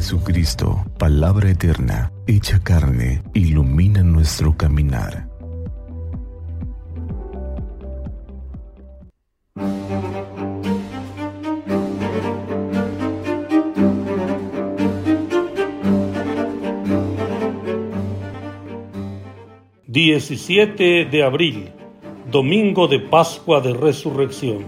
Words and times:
Jesucristo, 0.00 0.82
palabra 0.98 1.50
eterna, 1.50 2.10
hecha 2.26 2.58
carne, 2.62 3.22
ilumina 3.34 4.02
nuestro 4.02 4.56
caminar. 4.56 5.28
Diecisiete 19.86 21.04
de 21.04 21.22
abril, 21.22 21.72
domingo 22.32 22.88
de 22.88 23.00
Pascua 23.00 23.60
de 23.60 23.74
Resurrección, 23.74 24.64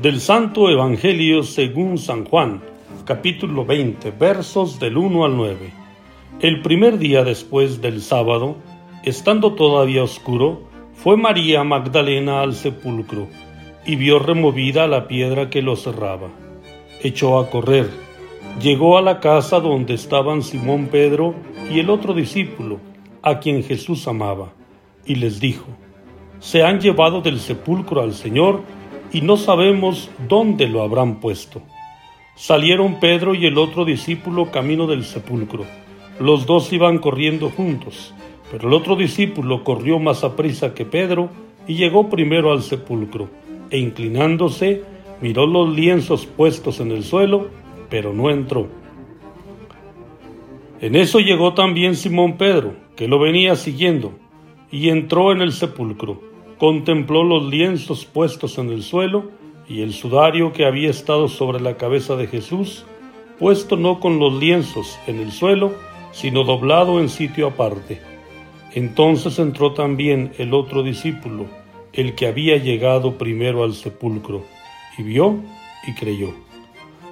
del 0.00 0.20
Santo 0.20 0.70
Evangelio 0.70 1.42
según 1.42 1.98
San 1.98 2.24
Juan 2.24 2.71
capítulo 3.14 3.66
20, 3.66 4.10
versos 4.12 4.80
del 4.80 4.96
1 4.96 5.26
al 5.26 5.36
9. 5.36 5.70
El 6.40 6.62
primer 6.62 6.96
día 6.96 7.22
después 7.24 7.82
del 7.82 8.00
sábado, 8.00 8.56
estando 9.02 9.52
todavía 9.52 10.02
oscuro, 10.02 10.62
fue 10.94 11.18
María 11.18 11.62
Magdalena 11.62 12.40
al 12.40 12.54
sepulcro 12.54 13.28
y 13.84 13.96
vio 13.96 14.18
removida 14.18 14.86
la 14.86 15.08
piedra 15.08 15.50
que 15.50 15.60
lo 15.60 15.76
cerraba. 15.76 16.30
Echó 17.02 17.38
a 17.38 17.50
correr, 17.50 17.90
llegó 18.62 18.96
a 18.96 19.02
la 19.02 19.20
casa 19.20 19.60
donde 19.60 19.92
estaban 19.92 20.42
Simón 20.42 20.86
Pedro 20.86 21.34
y 21.70 21.80
el 21.80 21.90
otro 21.90 22.14
discípulo, 22.14 22.80
a 23.20 23.40
quien 23.40 23.62
Jesús 23.62 24.08
amaba, 24.08 24.54
y 25.04 25.16
les 25.16 25.38
dijo, 25.38 25.66
Se 26.40 26.62
han 26.62 26.80
llevado 26.80 27.20
del 27.20 27.40
sepulcro 27.40 28.00
al 28.00 28.14
Señor 28.14 28.62
y 29.12 29.20
no 29.20 29.36
sabemos 29.36 30.08
dónde 30.30 30.66
lo 30.66 30.80
habrán 30.80 31.20
puesto. 31.20 31.60
Salieron 32.34 32.98
Pedro 32.98 33.34
y 33.34 33.44
el 33.44 33.58
otro 33.58 33.84
discípulo 33.84 34.50
camino 34.50 34.86
del 34.86 35.04
sepulcro. 35.04 35.66
Los 36.18 36.46
dos 36.46 36.72
iban 36.72 36.98
corriendo 36.98 37.50
juntos, 37.50 38.14
pero 38.50 38.68
el 38.68 38.74
otro 38.74 38.96
discípulo 38.96 39.62
corrió 39.64 39.98
más 39.98 40.24
a 40.24 40.34
prisa 40.34 40.72
que 40.72 40.86
Pedro 40.86 41.28
y 41.68 41.74
llegó 41.74 42.08
primero 42.08 42.50
al 42.50 42.62
sepulcro, 42.62 43.28
e 43.70 43.78
inclinándose, 43.78 44.82
miró 45.20 45.46
los 45.46 45.74
lienzos 45.74 46.24
puestos 46.24 46.80
en 46.80 46.90
el 46.90 47.04
suelo, 47.04 47.48
pero 47.90 48.14
no 48.14 48.30
entró. 48.30 48.66
En 50.80 50.96
eso 50.96 51.20
llegó 51.20 51.52
también 51.52 51.94
Simón 51.94 52.38
Pedro, 52.38 52.74
que 52.96 53.08
lo 53.08 53.18
venía 53.18 53.56
siguiendo, 53.56 54.14
y 54.70 54.88
entró 54.88 55.32
en 55.32 55.42
el 55.42 55.52
sepulcro, 55.52 56.20
contempló 56.56 57.24
los 57.24 57.44
lienzos 57.44 58.06
puestos 58.06 58.56
en 58.56 58.70
el 58.70 58.82
suelo, 58.82 59.30
y 59.72 59.80
el 59.80 59.94
sudario 59.94 60.52
que 60.52 60.66
había 60.66 60.90
estado 60.90 61.28
sobre 61.28 61.58
la 61.58 61.78
cabeza 61.78 62.14
de 62.14 62.26
Jesús, 62.26 62.84
puesto 63.38 63.78
no 63.78 64.00
con 64.00 64.18
los 64.18 64.34
lienzos 64.34 64.98
en 65.06 65.18
el 65.18 65.32
suelo, 65.32 65.72
sino 66.12 66.44
doblado 66.44 67.00
en 67.00 67.08
sitio 67.08 67.46
aparte. 67.46 67.98
Entonces 68.74 69.38
entró 69.38 69.72
también 69.72 70.32
el 70.36 70.52
otro 70.52 70.82
discípulo, 70.82 71.46
el 71.94 72.14
que 72.14 72.26
había 72.26 72.58
llegado 72.58 73.16
primero 73.16 73.64
al 73.64 73.72
sepulcro, 73.72 74.44
y 74.98 75.04
vio 75.04 75.36
y 75.86 75.94
creyó. 75.94 76.34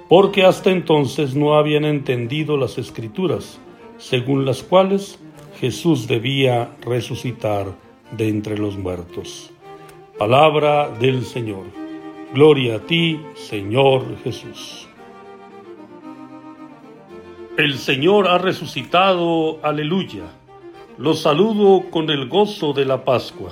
Porque 0.07 0.43
hasta 0.43 0.69
entonces 0.69 1.33
no 1.33 1.55
habían 1.55 1.83
entendido 1.83 2.57
las 2.57 2.77
escrituras, 2.77 3.59
según 3.97 4.45
las 4.45 4.61
cuales 4.61 5.17
Jesús 5.59 6.07
debía 6.07 6.75
resucitar 6.81 7.73
de 8.11 8.29
entre 8.29 8.55
los 8.59 8.77
muertos. 8.77 9.51
Palabra 10.19 10.91
del 10.99 11.25
Señor. 11.25 11.80
Gloria 12.33 12.77
a 12.77 12.79
ti, 12.79 13.19
Señor 13.35 14.05
Jesús. 14.23 14.87
El 17.57 17.77
Señor 17.77 18.29
ha 18.29 18.37
resucitado, 18.37 19.59
aleluya. 19.61 20.23
Los 20.97 21.23
saludo 21.23 21.89
con 21.91 22.09
el 22.09 22.29
gozo 22.29 22.71
de 22.71 22.85
la 22.85 23.03
Pascua. 23.03 23.51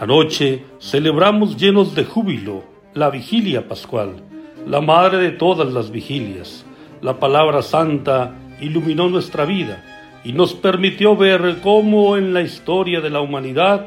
Anoche 0.00 0.64
celebramos 0.80 1.56
llenos 1.56 1.94
de 1.94 2.04
júbilo 2.04 2.64
la 2.94 3.10
vigilia 3.10 3.68
pascual, 3.68 4.24
la 4.66 4.80
madre 4.80 5.18
de 5.18 5.30
todas 5.30 5.72
las 5.72 5.92
vigilias. 5.92 6.66
La 7.00 7.20
palabra 7.20 7.62
santa 7.62 8.34
iluminó 8.60 9.08
nuestra 9.08 9.44
vida 9.44 9.84
y 10.24 10.32
nos 10.32 10.52
permitió 10.52 11.14
ver 11.14 11.58
cómo 11.62 12.16
en 12.16 12.34
la 12.34 12.42
historia 12.42 13.00
de 13.00 13.10
la 13.10 13.20
humanidad 13.20 13.86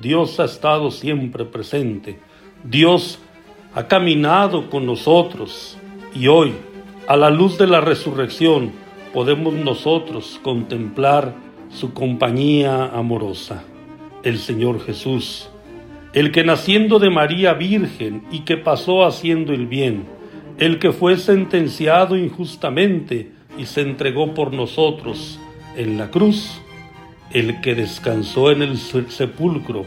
Dios 0.00 0.38
ha 0.38 0.44
estado 0.44 0.92
siempre 0.92 1.44
presente. 1.44 2.20
Dios 2.62 3.18
ha 3.74 3.88
caminado 3.88 4.68
con 4.68 4.84
nosotros 4.84 5.78
y 6.14 6.26
hoy, 6.28 6.52
a 7.08 7.16
la 7.16 7.30
luz 7.30 7.56
de 7.56 7.66
la 7.66 7.80
resurrección, 7.80 8.72
podemos 9.14 9.54
nosotros 9.54 10.38
contemplar 10.42 11.34
su 11.70 11.94
compañía 11.94 12.86
amorosa, 12.86 13.64
el 14.22 14.38
Señor 14.38 14.84
Jesús, 14.84 15.48
el 16.12 16.32
que 16.32 16.44
naciendo 16.44 16.98
de 16.98 17.08
María 17.08 17.54
Virgen 17.54 18.24
y 18.30 18.40
que 18.40 18.58
pasó 18.58 19.06
haciendo 19.06 19.54
el 19.54 19.66
bien, 19.66 20.04
el 20.58 20.78
que 20.78 20.92
fue 20.92 21.16
sentenciado 21.16 22.16
injustamente 22.16 23.32
y 23.56 23.64
se 23.64 23.80
entregó 23.80 24.34
por 24.34 24.52
nosotros 24.52 25.40
en 25.76 25.96
la 25.96 26.10
cruz, 26.10 26.60
el 27.32 27.62
que 27.62 27.74
descansó 27.74 28.50
en 28.50 28.60
el 28.60 28.76
sepulcro 28.76 29.86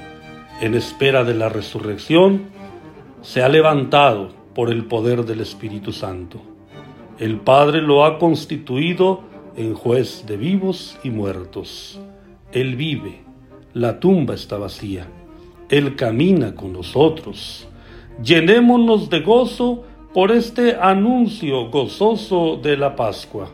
en 0.61 0.73
espera 0.73 1.23
de 1.23 1.35
la 1.35 1.49
resurrección, 1.49 2.45
se 3.25 3.41
ha 3.41 3.49
levantado 3.49 4.29
por 4.53 4.69
el 4.69 4.85
poder 4.85 5.25
del 5.25 5.41
Espíritu 5.41 5.91
Santo. 5.91 6.39
El 7.17 7.39
Padre 7.39 7.81
lo 7.81 8.05
ha 8.05 8.19
constituido 8.19 9.21
en 9.57 9.73
juez 9.73 10.27
de 10.27 10.37
vivos 10.37 10.95
y 11.03 11.09
muertos. 11.09 11.99
Él 12.51 12.75
vive, 12.75 13.23
la 13.73 13.99
tumba 13.99 14.35
está 14.35 14.59
vacía, 14.59 15.07
Él 15.69 15.95
camina 15.95 16.53
con 16.53 16.71
nosotros. 16.71 17.67
Llenémonos 18.23 19.09
de 19.09 19.21
gozo 19.21 19.83
por 20.13 20.31
este 20.31 20.75
anuncio 20.79 21.71
gozoso 21.71 22.57
de 22.61 22.77
la 22.77 22.95
Pascua. 22.95 23.49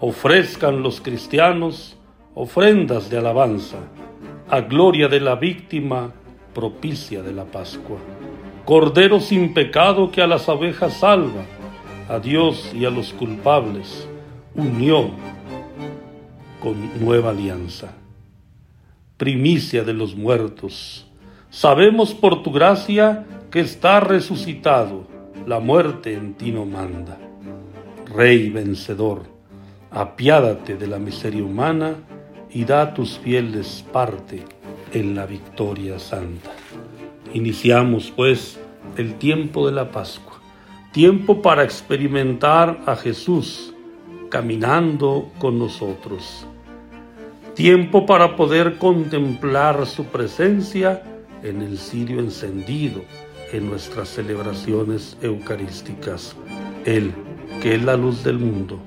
Ofrezcan 0.00 0.80
los 0.80 1.00
cristianos 1.00 1.98
ofrendas 2.36 3.10
de 3.10 3.18
alabanza 3.18 3.78
a 4.48 4.60
gloria 4.60 5.08
de 5.08 5.18
la 5.18 5.34
víctima 5.34 6.12
propicia 6.54 7.20
de 7.20 7.32
la 7.32 7.44
Pascua. 7.44 7.98
Cordero 8.70 9.18
sin 9.18 9.52
pecado 9.52 10.12
que 10.12 10.22
a 10.22 10.28
las 10.28 10.48
abejas 10.48 10.98
salva, 10.98 11.42
a 12.08 12.20
Dios 12.20 12.70
y 12.72 12.84
a 12.84 12.90
los 12.90 13.12
culpables 13.12 14.06
unió 14.54 15.10
con 16.62 17.04
nueva 17.04 17.30
alianza. 17.30 17.94
Primicia 19.16 19.82
de 19.82 19.92
los 19.92 20.14
muertos, 20.14 21.04
sabemos 21.50 22.14
por 22.14 22.44
tu 22.44 22.52
gracia 22.52 23.26
que 23.50 23.58
está 23.58 23.98
resucitado, 23.98 25.04
la 25.48 25.58
muerte 25.58 26.14
en 26.14 26.34
ti 26.34 26.52
no 26.52 26.64
manda. 26.64 27.18
Rey 28.14 28.50
vencedor, 28.50 29.22
apiádate 29.90 30.76
de 30.76 30.86
la 30.86 31.00
miseria 31.00 31.42
humana 31.42 31.96
y 32.48 32.64
da 32.66 32.82
a 32.82 32.94
tus 32.94 33.18
fieles 33.18 33.84
parte 33.92 34.44
en 34.92 35.16
la 35.16 35.26
victoria 35.26 35.98
santa. 35.98 36.52
Iniciamos 37.32 38.12
pues 38.14 38.59
el 39.00 39.14
tiempo 39.14 39.66
de 39.66 39.72
la 39.72 39.90
Pascua, 39.90 40.38
tiempo 40.92 41.40
para 41.40 41.64
experimentar 41.64 42.82
a 42.84 42.94
Jesús 42.96 43.72
caminando 44.28 45.30
con 45.38 45.58
nosotros, 45.58 46.46
tiempo 47.54 48.04
para 48.04 48.36
poder 48.36 48.76
contemplar 48.76 49.86
su 49.86 50.04
presencia 50.04 51.02
en 51.42 51.62
el 51.62 51.78
cirio 51.78 52.20
encendido 52.20 53.00
en 53.52 53.70
nuestras 53.70 54.10
celebraciones 54.10 55.16
eucarísticas. 55.22 56.36
Él, 56.84 57.12
que 57.62 57.76
es 57.76 57.82
la 57.82 57.96
luz 57.96 58.22
del 58.22 58.38
mundo, 58.38 58.78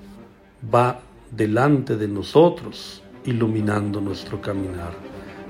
va 0.74 1.00
delante 1.32 1.98
de 1.98 2.08
nosotros, 2.08 3.02
iluminando 3.26 4.00
nuestro 4.00 4.40
caminar. 4.40 4.94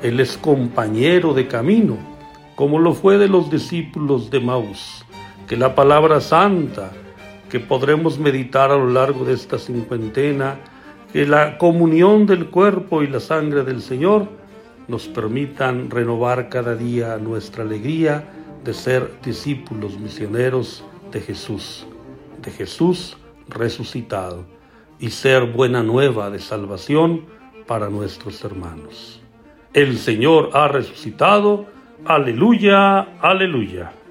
Él 0.01 0.19
es 0.21 0.37
compañero 0.37 1.33
de 1.33 1.47
camino 1.47 2.12
como 2.55 2.79
lo 2.79 2.93
fue 2.93 3.17
de 3.17 3.27
los 3.27 3.49
discípulos 3.49 4.29
de 4.29 4.39
Maús, 4.39 5.05
que 5.47 5.57
la 5.57 5.75
palabra 5.75 6.21
santa 6.21 6.91
que 7.49 7.59
podremos 7.59 8.17
meditar 8.17 8.71
a 8.71 8.77
lo 8.77 8.89
largo 8.89 9.25
de 9.25 9.33
esta 9.33 9.59
cincuentena, 9.59 10.57
que 11.11 11.27
la 11.27 11.57
comunión 11.57 12.25
del 12.25 12.49
cuerpo 12.49 13.03
y 13.03 13.07
la 13.07 13.19
sangre 13.19 13.63
del 13.63 13.81
Señor 13.81 14.27
nos 14.87 15.07
permitan 15.07 15.89
renovar 15.89 16.49
cada 16.49 16.75
día 16.75 17.17
nuestra 17.17 17.63
alegría 17.63 18.27
de 18.63 18.73
ser 18.73 19.11
discípulos 19.23 19.99
misioneros 19.99 20.83
de 21.11 21.21
Jesús, 21.21 21.85
de 22.41 22.51
Jesús 22.51 23.17
resucitado, 23.47 24.45
y 24.99 25.09
ser 25.09 25.45
buena 25.51 25.83
nueva 25.83 26.29
de 26.29 26.39
salvación 26.39 27.25
para 27.67 27.89
nuestros 27.89 28.43
hermanos. 28.43 29.21
El 29.73 29.97
Señor 29.97 30.51
ha 30.53 30.67
resucitado, 30.67 31.65
Aleluya, 32.05 33.07
aleluya. 33.21 34.02